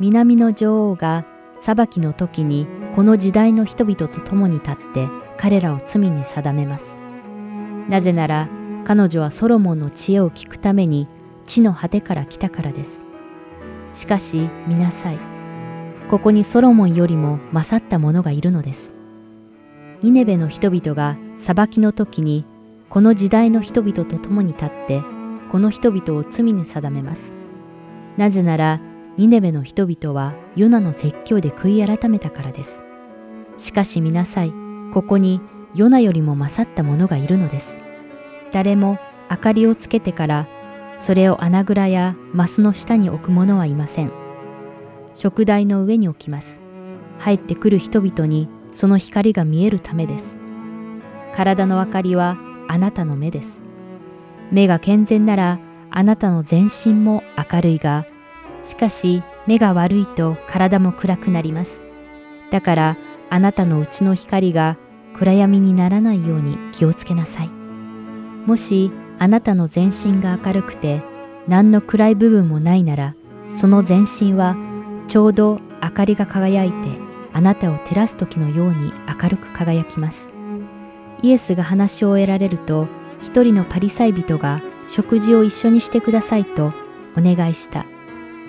[0.00, 1.24] 南の女王が
[1.62, 5.08] 裁きの時にこの時代の人々と共に立って
[5.38, 6.84] 彼らを罪に定めます。
[7.88, 8.50] なぜなら
[8.84, 11.08] 彼女はソロモンの知恵を聞くために
[11.46, 13.00] 地の果てから来たからです。
[13.94, 15.18] しかし見なさい。
[16.10, 18.92] ここにソロモンよりも勝った者がいるのです。
[20.02, 22.44] ニネベの人々が裁きの時に
[22.90, 25.02] この時代の人々と共に立って
[25.54, 27.32] この人々を罪に定めます。
[28.16, 28.80] なぜなら、
[29.16, 32.82] ニネベの人々はヨナの説教で悔い改めたからです。
[33.56, 34.52] しかし見なさい、
[34.92, 35.40] ここに
[35.76, 37.78] ヨナよりも勝った者がいるのです。
[38.50, 38.98] 誰も
[39.30, 40.48] 明かりをつけてから、
[40.98, 44.10] それを穴蔵やマスの下に置く者はいません。
[45.14, 46.58] 食台の上に置きます。
[47.20, 50.36] 入ってくる人々にその光が見えるためです。
[51.32, 53.63] 体の明かりはあなたの目です。
[54.50, 55.58] 目が健全なら
[55.90, 57.22] あなたの全身も
[57.52, 58.04] 明るいが、
[58.62, 61.80] しかし目が悪いと体も暗くなります。
[62.50, 62.96] だから
[63.30, 64.76] あなたのうちの光が
[65.14, 67.48] 暗闇にならないように気をつけなさい。
[68.46, 71.02] もしあなたの全身が明るくて
[71.46, 73.14] 何の暗い部分もないなら、
[73.54, 74.56] その全身は
[75.08, 76.74] ちょうど明かりが輝いて
[77.32, 78.92] あなたを照らす時のように
[79.22, 80.28] 明るく輝きます。
[81.22, 82.88] イエスが話を終えられると
[83.24, 86.74] 一人のパリサイ人が食事を一緒にしてくださいと
[87.16, 87.86] お願いした。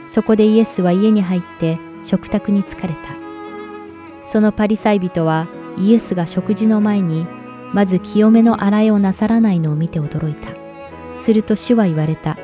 [0.10, 4.30] そこでイエスは家に入って食卓に疲れた。
[4.30, 5.48] そのパリサイ人は
[5.78, 7.26] イエスが食事の前に
[7.72, 10.50] まず清めの洗いをなさらないのを見て驚いた。
[11.24, 12.38] すると主は言われた。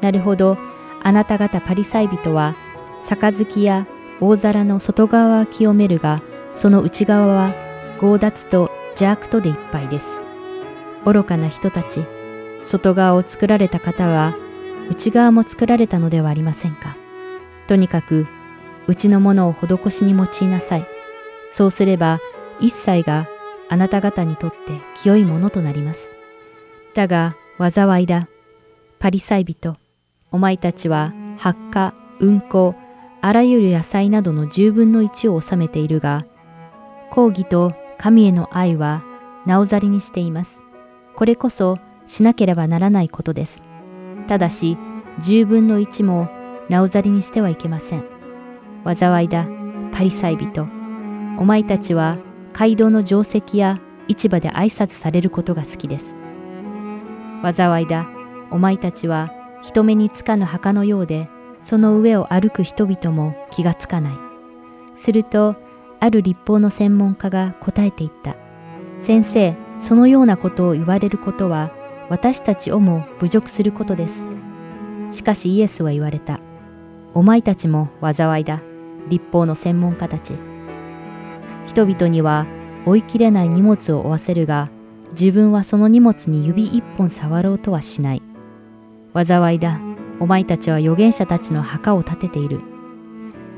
[0.00, 0.56] なるほど、
[1.02, 2.56] あなた方パリサイ人は
[3.04, 3.86] 杯や
[4.18, 6.22] 大皿の外側は清めるが、
[6.54, 7.52] その内側は
[8.00, 10.25] 強奪と邪悪とでいっぱいです。
[11.06, 12.04] 愚かな人たち、
[12.64, 14.36] 外側を作られた方は、
[14.90, 16.96] 内側も作られたのではありませんか。
[17.68, 18.26] とにかく、
[18.88, 20.86] 内のものを施しに用いなさい。
[21.52, 22.20] そうすれば、
[22.60, 23.28] 一切が
[23.68, 24.56] あなた方にとって
[25.00, 26.10] 清いものとなります。
[26.94, 28.28] だが、災いだ。
[28.98, 29.76] パリサイ人、
[30.32, 32.74] お前たちは発火、運行、
[33.20, 36.24] あらゆる野菜などの十分の一を収めているが、
[37.10, 39.04] 抗議と神への愛は
[39.46, 40.55] なおざりにしています。
[41.16, 43.62] これこそしなければならないことです。
[44.28, 44.76] ただし、
[45.18, 46.28] 十分の一も
[46.68, 48.04] なおざりにしてはいけません。
[48.84, 49.48] 災いだ、
[49.92, 50.68] パリサイ人。
[51.38, 52.18] お前たちは
[52.52, 56.16] 街道の定石や市場で挨拶されることが好きです。
[57.42, 58.06] 災いだ、
[58.50, 61.28] お前たちは人目につかぬ墓のようで、
[61.62, 64.12] その上を歩く人々も気がつかない。
[64.96, 65.56] すると、
[65.98, 68.36] ある立法の専門家が答えていった。
[69.00, 71.70] 先生、そのようなことを言われることは、
[72.08, 74.26] 私たちをも侮辱することです。
[75.10, 76.40] しかしイエスは言われた。
[77.14, 78.62] お前たちも災いだ。
[79.08, 80.34] 立法の専門家たち。
[81.66, 82.46] 人々には
[82.84, 84.68] 追いきれない荷物を負わせるが、
[85.12, 88.22] 自分はその荷物に指一本触ろうとはしない。
[89.14, 89.80] 災いだ。
[90.20, 92.60] お前たちは預言者たちの墓を建てている。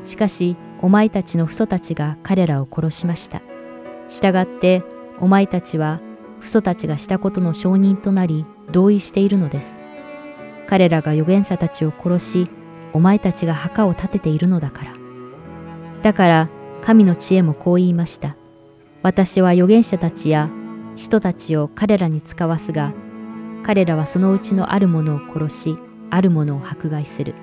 [0.03, 3.43] しかし、お前たちの父祖たちが彼らを殺しました。
[4.09, 4.83] したがって、
[5.21, 6.01] お前たちは
[6.41, 9.77] 父祖たちがしたことの証人となり、同意しているのです。
[10.67, 12.51] 彼らが預言者たちを殺し、
[12.93, 14.95] お前たちが墓を建てているのだから。
[16.03, 16.49] だから、
[16.83, 18.37] 神の知恵もこう言いました。
[19.03, 20.51] 私は預言者たちや
[20.97, 22.93] 人たちを彼らに使わすが、
[23.63, 25.79] 彼らはそのうちのあるものを殺し、
[26.11, 27.35] あるものを迫害する。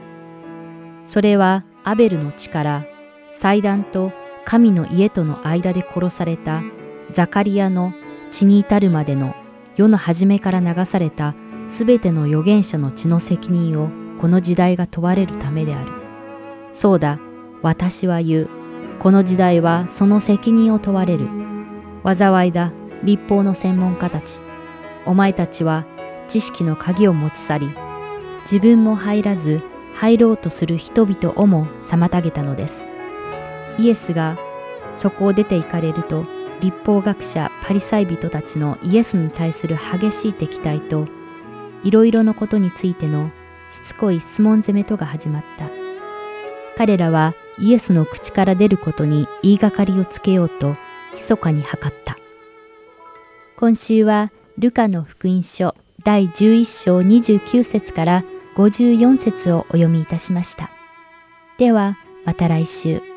[1.06, 2.86] それはアベルの地から
[3.32, 4.12] 祭壇と
[4.43, 6.64] 神の家との間で殺された
[7.12, 7.93] ザカリアの
[8.36, 9.34] 血に至るまでの
[9.78, 11.34] 世の初めから流された
[11.72, 15.90] すべての預言者の血の責任をこの時代が問われるためである。
[16.74, 17.18] そうだ、
[17.62, 18.50] 私は言う。
[19.00, 21.30] この時代はその責任を問われる。
[22.04, 22.74] 災いだ、
[23.04, 24.42] 立法の専門家たち。
[25.06, 25.86] お前たちは
[26.28, 27.70] 知識の鍵を持ち去り、
[28.42, 29.62] 自分も入らず
[29.94, 32.86] 入ろうとする人々をも妨げたのです。
[33.78, 34.38] イエスが
[34.98, 41.08] そこを出て行かれると、立法学者パリサイ人たちのイエスに対する激しい敵対と、
[41.84, 43.32] いろいろなことについての
[43.72, 45.70] しつこい質問攻めとが始まった。
[46.78, 50.76] 彼らはイエスの口から出ることに言いがかりをつけようと、
[51.14, 52.18] 密かに図った。
[53.58, 58.24] 今週はルカの福音書第11章29節から
[58.56, 60.70] 54節をお読みいたしました。
[61.58, 63.14] ではまた来週。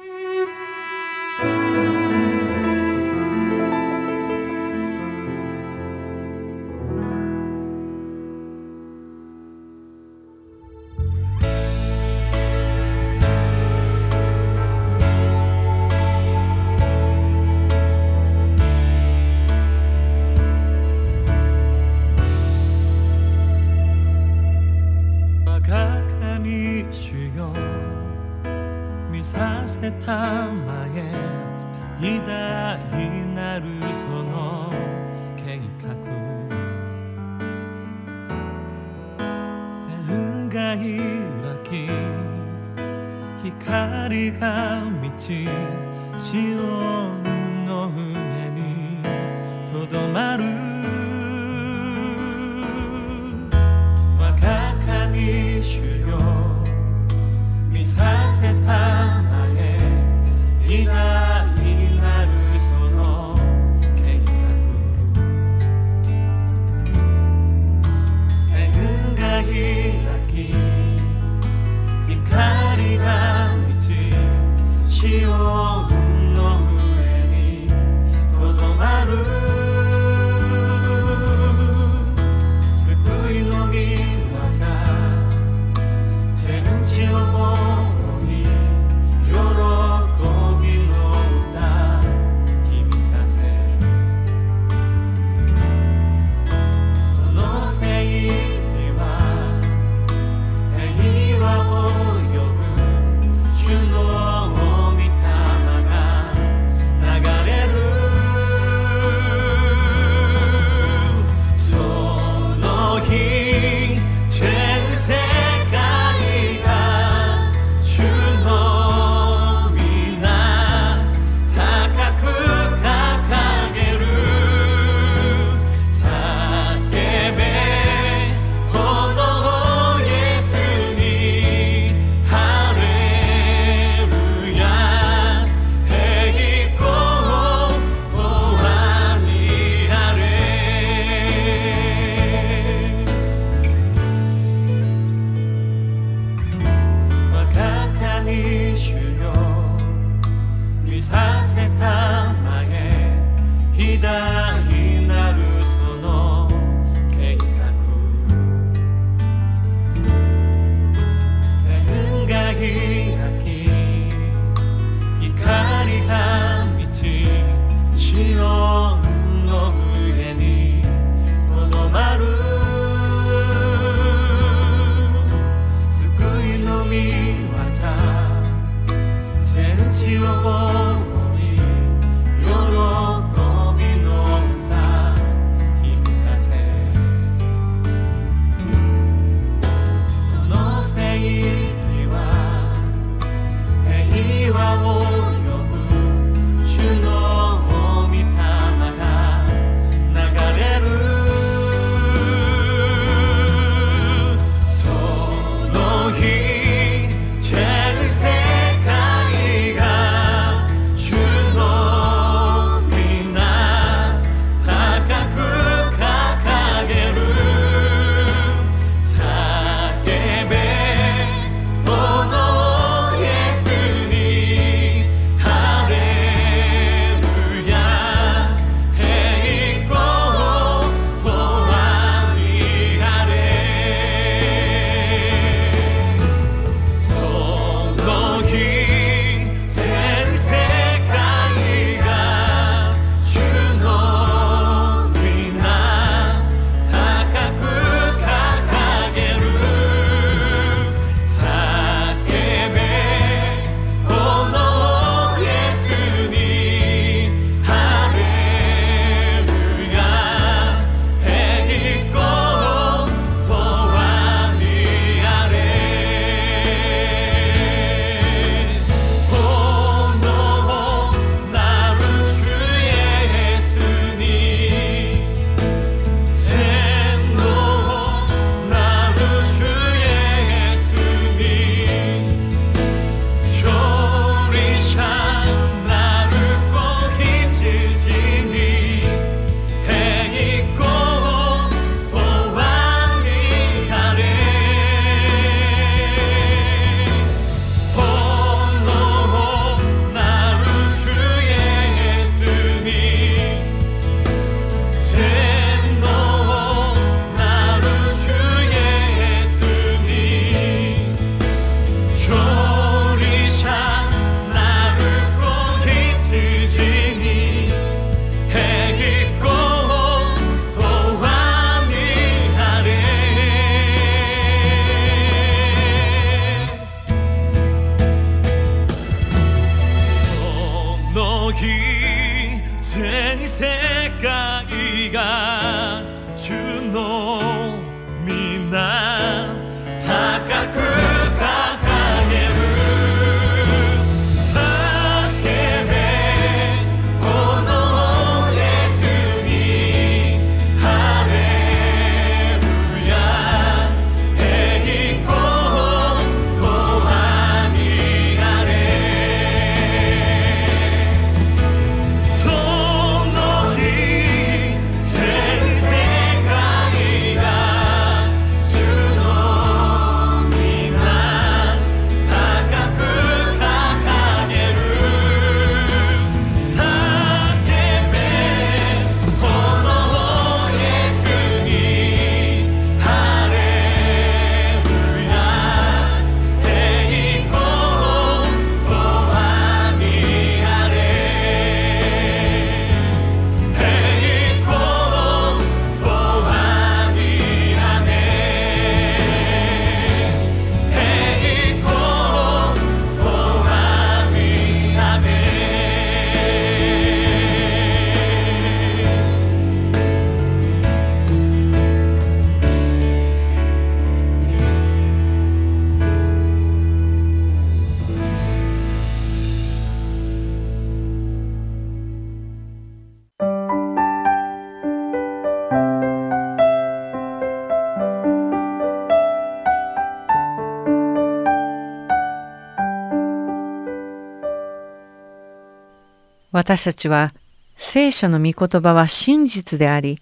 [436.69, 437.33] 私たちは
[437.79, 440.21] 聖書の御言葉は真実であり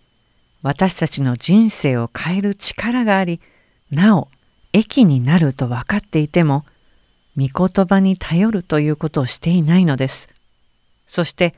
[0.63, 3.41] 私たちの人生を変える力があり
[3.91, 4.29] なお
[4.73, 6.65] 益になると分かっていても
[7.37, 10.29] 御言葉に頼るということをしていないのです。
[11.09, 11.53] そして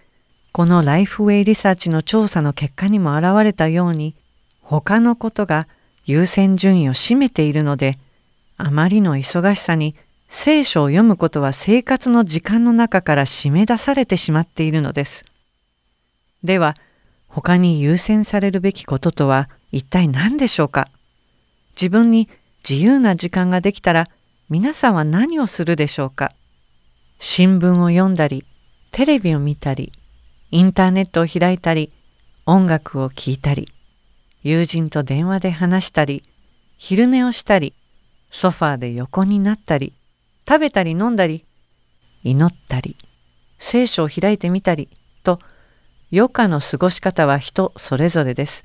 [0.53, 4.15] このライフウェイリサーチの調査の結果にも現れたように
[4.63, 5.69] 他のことが
[6.07, 7.99] 優先順位を占めているので
[8.57, 9.95] あまりの忙しさに
[10.29, 15.25] 聖書を読むことは生活の時間の中から締め出されてしまっているのです。
[16.45, 16.77] では
[17.27, 20.89] 他に優先されるべきこととは一体何でしょうか？
[21.81, 22.29] 自分に
[22.69, 24.07] 自由な時間ができたら
[24.49, 26.33] 皆さんは何をするでしょうか？
[27.19, 28.45] 新聞を読んだり
[28.93, 29.93] テレビを見たり
[30.51, 31.93] インターネットを開いたり
[32.47, 33.69] 音楽を聴いたり
[34.43, 36.23] 友人と電話で話したり
[36.77, 37.75] 昼寝をしたり
[38.31, 39.93] ソファーで横になったり
[40.49, 41.45] 食べたり飲んだり
[42.25, 42.97] 祈ったり
[43.59, 44.89] 聖書を開いてみたり
[45.23, 45.41] と
[46.11, 48.65] 余暇の過ごし方は人それぞれです。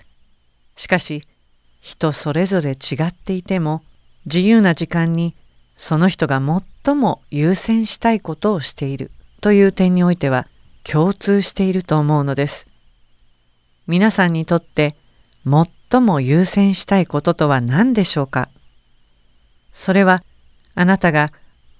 [0.77, 1.27] しかし
[1.81, 3.83] 人それぞれ違っていても
[4.25, 5.35] 自由な時間に
[5.75, 6.41] その人が
[6.85, 9.11] 最も優先したいことをしている
[9.41, 10.47] という点においては
[10.83, 12.67] 共通していると思うのです。
[13.87, 14.95] 皆さんにとって
[15.45, 18.47] 最も優先したいこととは何でしょうか？
[19.73, 20.23] それは
[20.75, 21.33] あなたが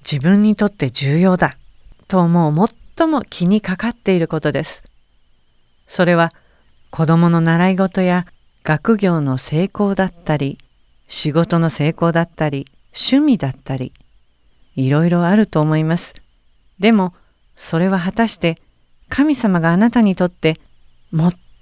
[0.10, 1.58] 自分にとって重要だ
[2.08, 4.84] と思う最も気にかかっていることです。
[5.88, 6.32] それは
[6.90, 8.26] 子供の習い事や
[8.64, 10.58] 学業の成功だったり
[11.08, 13.94] 仕事の成功だったり趣味だったり
[14.76, 16.16] いろいろあると思います。
[16.80, 17.14] でも
[17.56, 18.60] それは果たして
[19.10, 20.60] 神様があなたにとって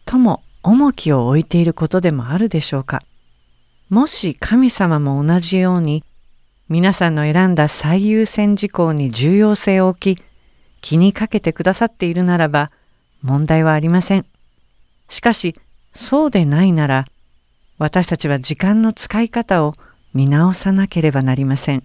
[0.07, 3.03] 最も重きを置いていることでもあるでしょうか
[3.89, 6.03] もし神様も同じように
[6.71, 10.23] 皆さんの選んだ最優先事項に重要性を置き
[10.79, 12.69] 気にかけてくださっているならば
[13.21, 14.25] 問題はありません。
[15.09, 15.53] しかし
[15.91, 17.07] そうでないなら
[17.77, 19.73] 私たちは時間の使い方を
[20.13, 21.83] 見直さなければなりません。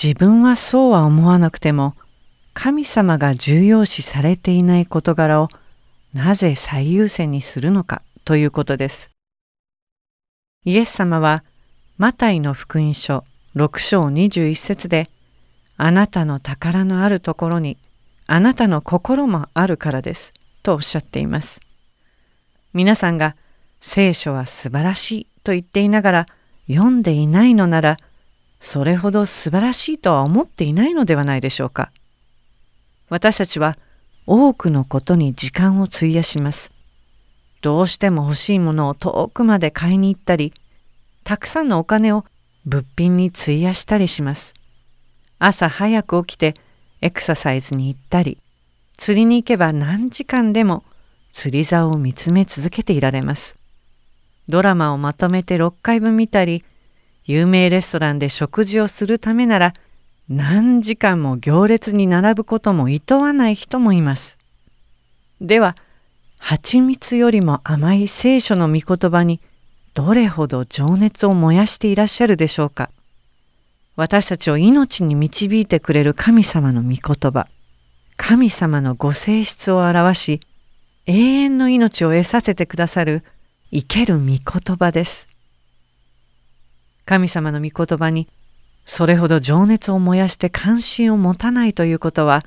[0.00, 1.96] 自分はそうは思わなくても
[2.54, 5.48] 神様が重要視されていない事柄を
[6.14, 9.10] なぜ最優先にするのかということです。
[10.64, 11.42] イエス様は
[11.98, 13.24] マタイの福音書
[13.54, 15.10] 6章21節で
[15.76, 17.76] あなたの宝のあるところに
[18.26, 20.32] あなたの心もあるからです
[20.62, 21.60] とおっしゃっています。
[22.72, 23.36] 皆さんが
[23.80, 26.26] 聖書は素晴らしいと言っていながら
[26.68, 27.98] 読んでいないのなら
[28.60, 31.90] それほど素晴らしいとは思っていないのではないでしょうか。
[33.10, 33.76] 私たちは
[34.26, 36.72] 多くのことに時間を費やします。
[37.60, 40.54] どうしても欲しいものを遠くまで買いに行ったり、
[41.24, 42.24] たくさんのお金を
[42.64, 44.54] 物品に費やしたりします。
[45.38, 46.54] 朝早く起きて
[47.00, 48.38] エクササイズに行ったり、
[48.96, 50.84] 釣りに行けば何時間でも
[51.32, 53.56] 釣り竿を見つめ続けていられます。
[54.48, 56.64] ドラマをまとめて6回分見たり、
[57.24, 59.74] 有名レストランで食事をするためなら
[60.28, 64.38] 何時間も行列に並ぶことも厭わない人もいます。
[65.40, 65.76] では、
[66.38, 69.40] 蜂蜜よりも甘い聖書の御言葉に
[69.94, 72.90] どれほど情熱を燃やしていらっしゃるでしょうか。
[73.96, 77.48] 私たちを命に導いてくれる神様の御言葉、
[78.16, 80.40] 神様のご性質を表し、
[81.06, 83.22] 永遠の命を得させてくださる
[83.70, 84.40] 生ける御言
[84.76, 85.28] 葉です。
[87.04, 88.28] 神様の御言葉に
[88.84, 92.44] それほど情熱を燃やして関心を持たないということは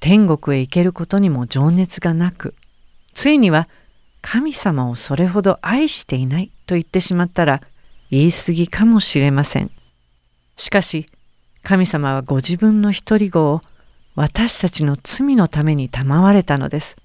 [0.00, 2.54] 天国へ行けることにも情熱がなく
[3.14, 3.68] ついには
[4.26, 7.60] 神様をそれほど愛していないと言ってしまったら
[8.10, 9.70] 言い過ぎかもしれません。
[10.56, 11.06] しかし
[11.62, 13.60] 神様はご自分の一人子を
[14.14, 16.96] 私たちの罪のために賜われたのです。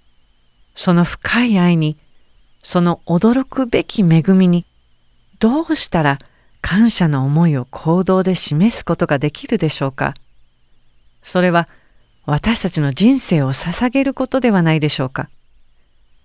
[0.75, 1.97] その深い愛に
[2.63, 4.65] その驚くべき恵みに
[5.39, 6.19] どうしたら
[6.61, 10.13] 感謝の思いを行動で示すことができるでしょうか
[11.21, 11.67] それは
[12.25, 15.29] 私たちの人生を捧げることではないでしょうか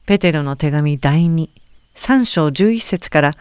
[0.07, 1.48] ペテロの手紙第2、
[1.94, 3.32] 3章11節から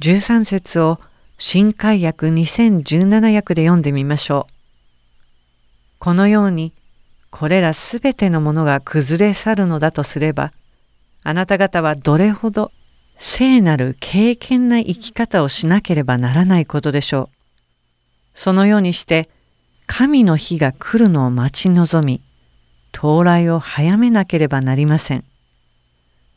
[0.00, 1.00] 13節を
[1.38, 4.52] 新海訳2017訳で読んでみましょう。
[5.98, 6.74] このように
[7.30, 10.52] これらすべてのものが崩れ去るのだとすれば
[11.22, 12.70] あなた方はどれほど
[13.16, 17.36] 聖なる敬虔な生き方をしなければならないことでしょう。
[18.34, 19.30] そのようにして
[19.86, 22.22] 神の日が来るのを待ち望み
[22.92, 25.24] 到来を早めなければなりません。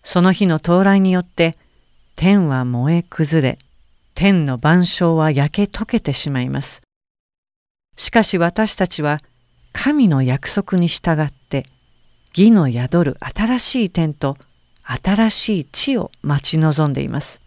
[0.03, 1.55] その日の到来によって
[2.15, 3.57] 天は燃え崩れ
[4.13, 6.81] 天の万象は焼け溶けてしまいます。
[7.95, 9.19] しかし私たちは
[9.71, 11.65] 神の約束に従って
[12.35, 14.37] 義の宿る新しい天と
[14.83, 17.41] 新しい地を待ち望んでいます。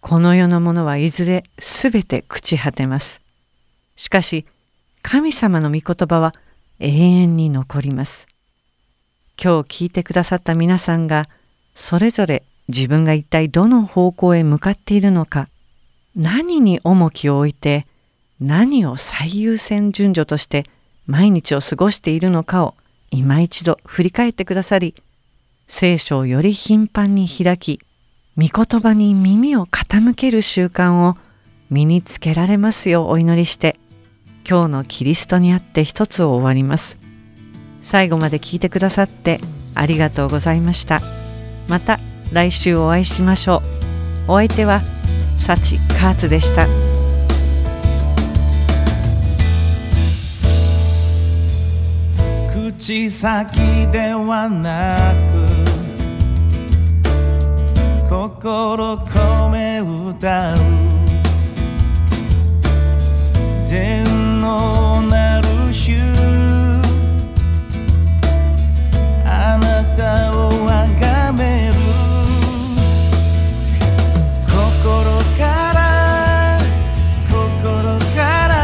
[0.00, 3.20] この世のものはいずれすべて朽ち果てます。
[3.96, 4.46] しかし
[5.02, 6.34] 神様の御言葉は
[6.78, 8.29] 永遠に残ります。
[9.42, 11.26] 今日聞いてくださった皆さんが
[11.74, 15.48] それぞれ自分が一体どの方向へ向かっているのか
[16.14, 17.86] 何に重きを置いて
[18.38, 20.64] 何を最優先順序として
[21.06, 22.74] 毎日を過ごしているのかを
[23.10, 24.94] 今一度振り返ってくださり
[25.66, 27.80] 聖書をより頻繁に開き
[28.36, 31.16] 御言葉に耳を傾ける習慣を
[31.70, 33.76] 身につけられますようお祈りして
[34.48, 37.09] 今日のキリストにあって一つを終わります。
[37.82, 39.40] 最後まで聞いてくださって
[39.74, 41.00] ありがとうございました。
[41.68, 41.98] また
[42.32, 43.62] 来週お会いしましょ
[44.28, 44.32] う。
[44.32, 44.80] お相手は
[45.38, 46.66] 幸カーツでした。
[52.52, 53.56] 口先
[53.92, 55.40] ではなく
[58.08, 60.58] 心込め歌う。
[63.68, 65.92] 全能なる主
[69.42, 71.74] あなたを崇める。
[74.44, 74.52] 心
[75.38, 76.58] から
[77.26, 78.18] 心か
[78.48, 78.54] ら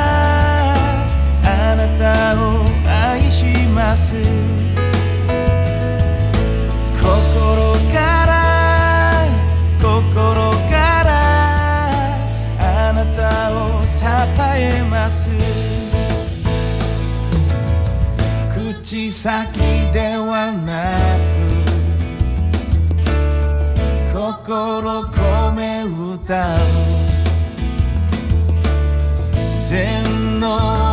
[1.42, 1.46] あ
[1.76, 2.04] なた
[2.38, 2.44] を
[2.86, 3.38] 愛し
[3.74, 4.25] ます。
[18.86, 19.58] 口先
[19.92, 20.94] ではな
[24.12, 26.58] く心込め歌う。
[29.68, 30.85] 全能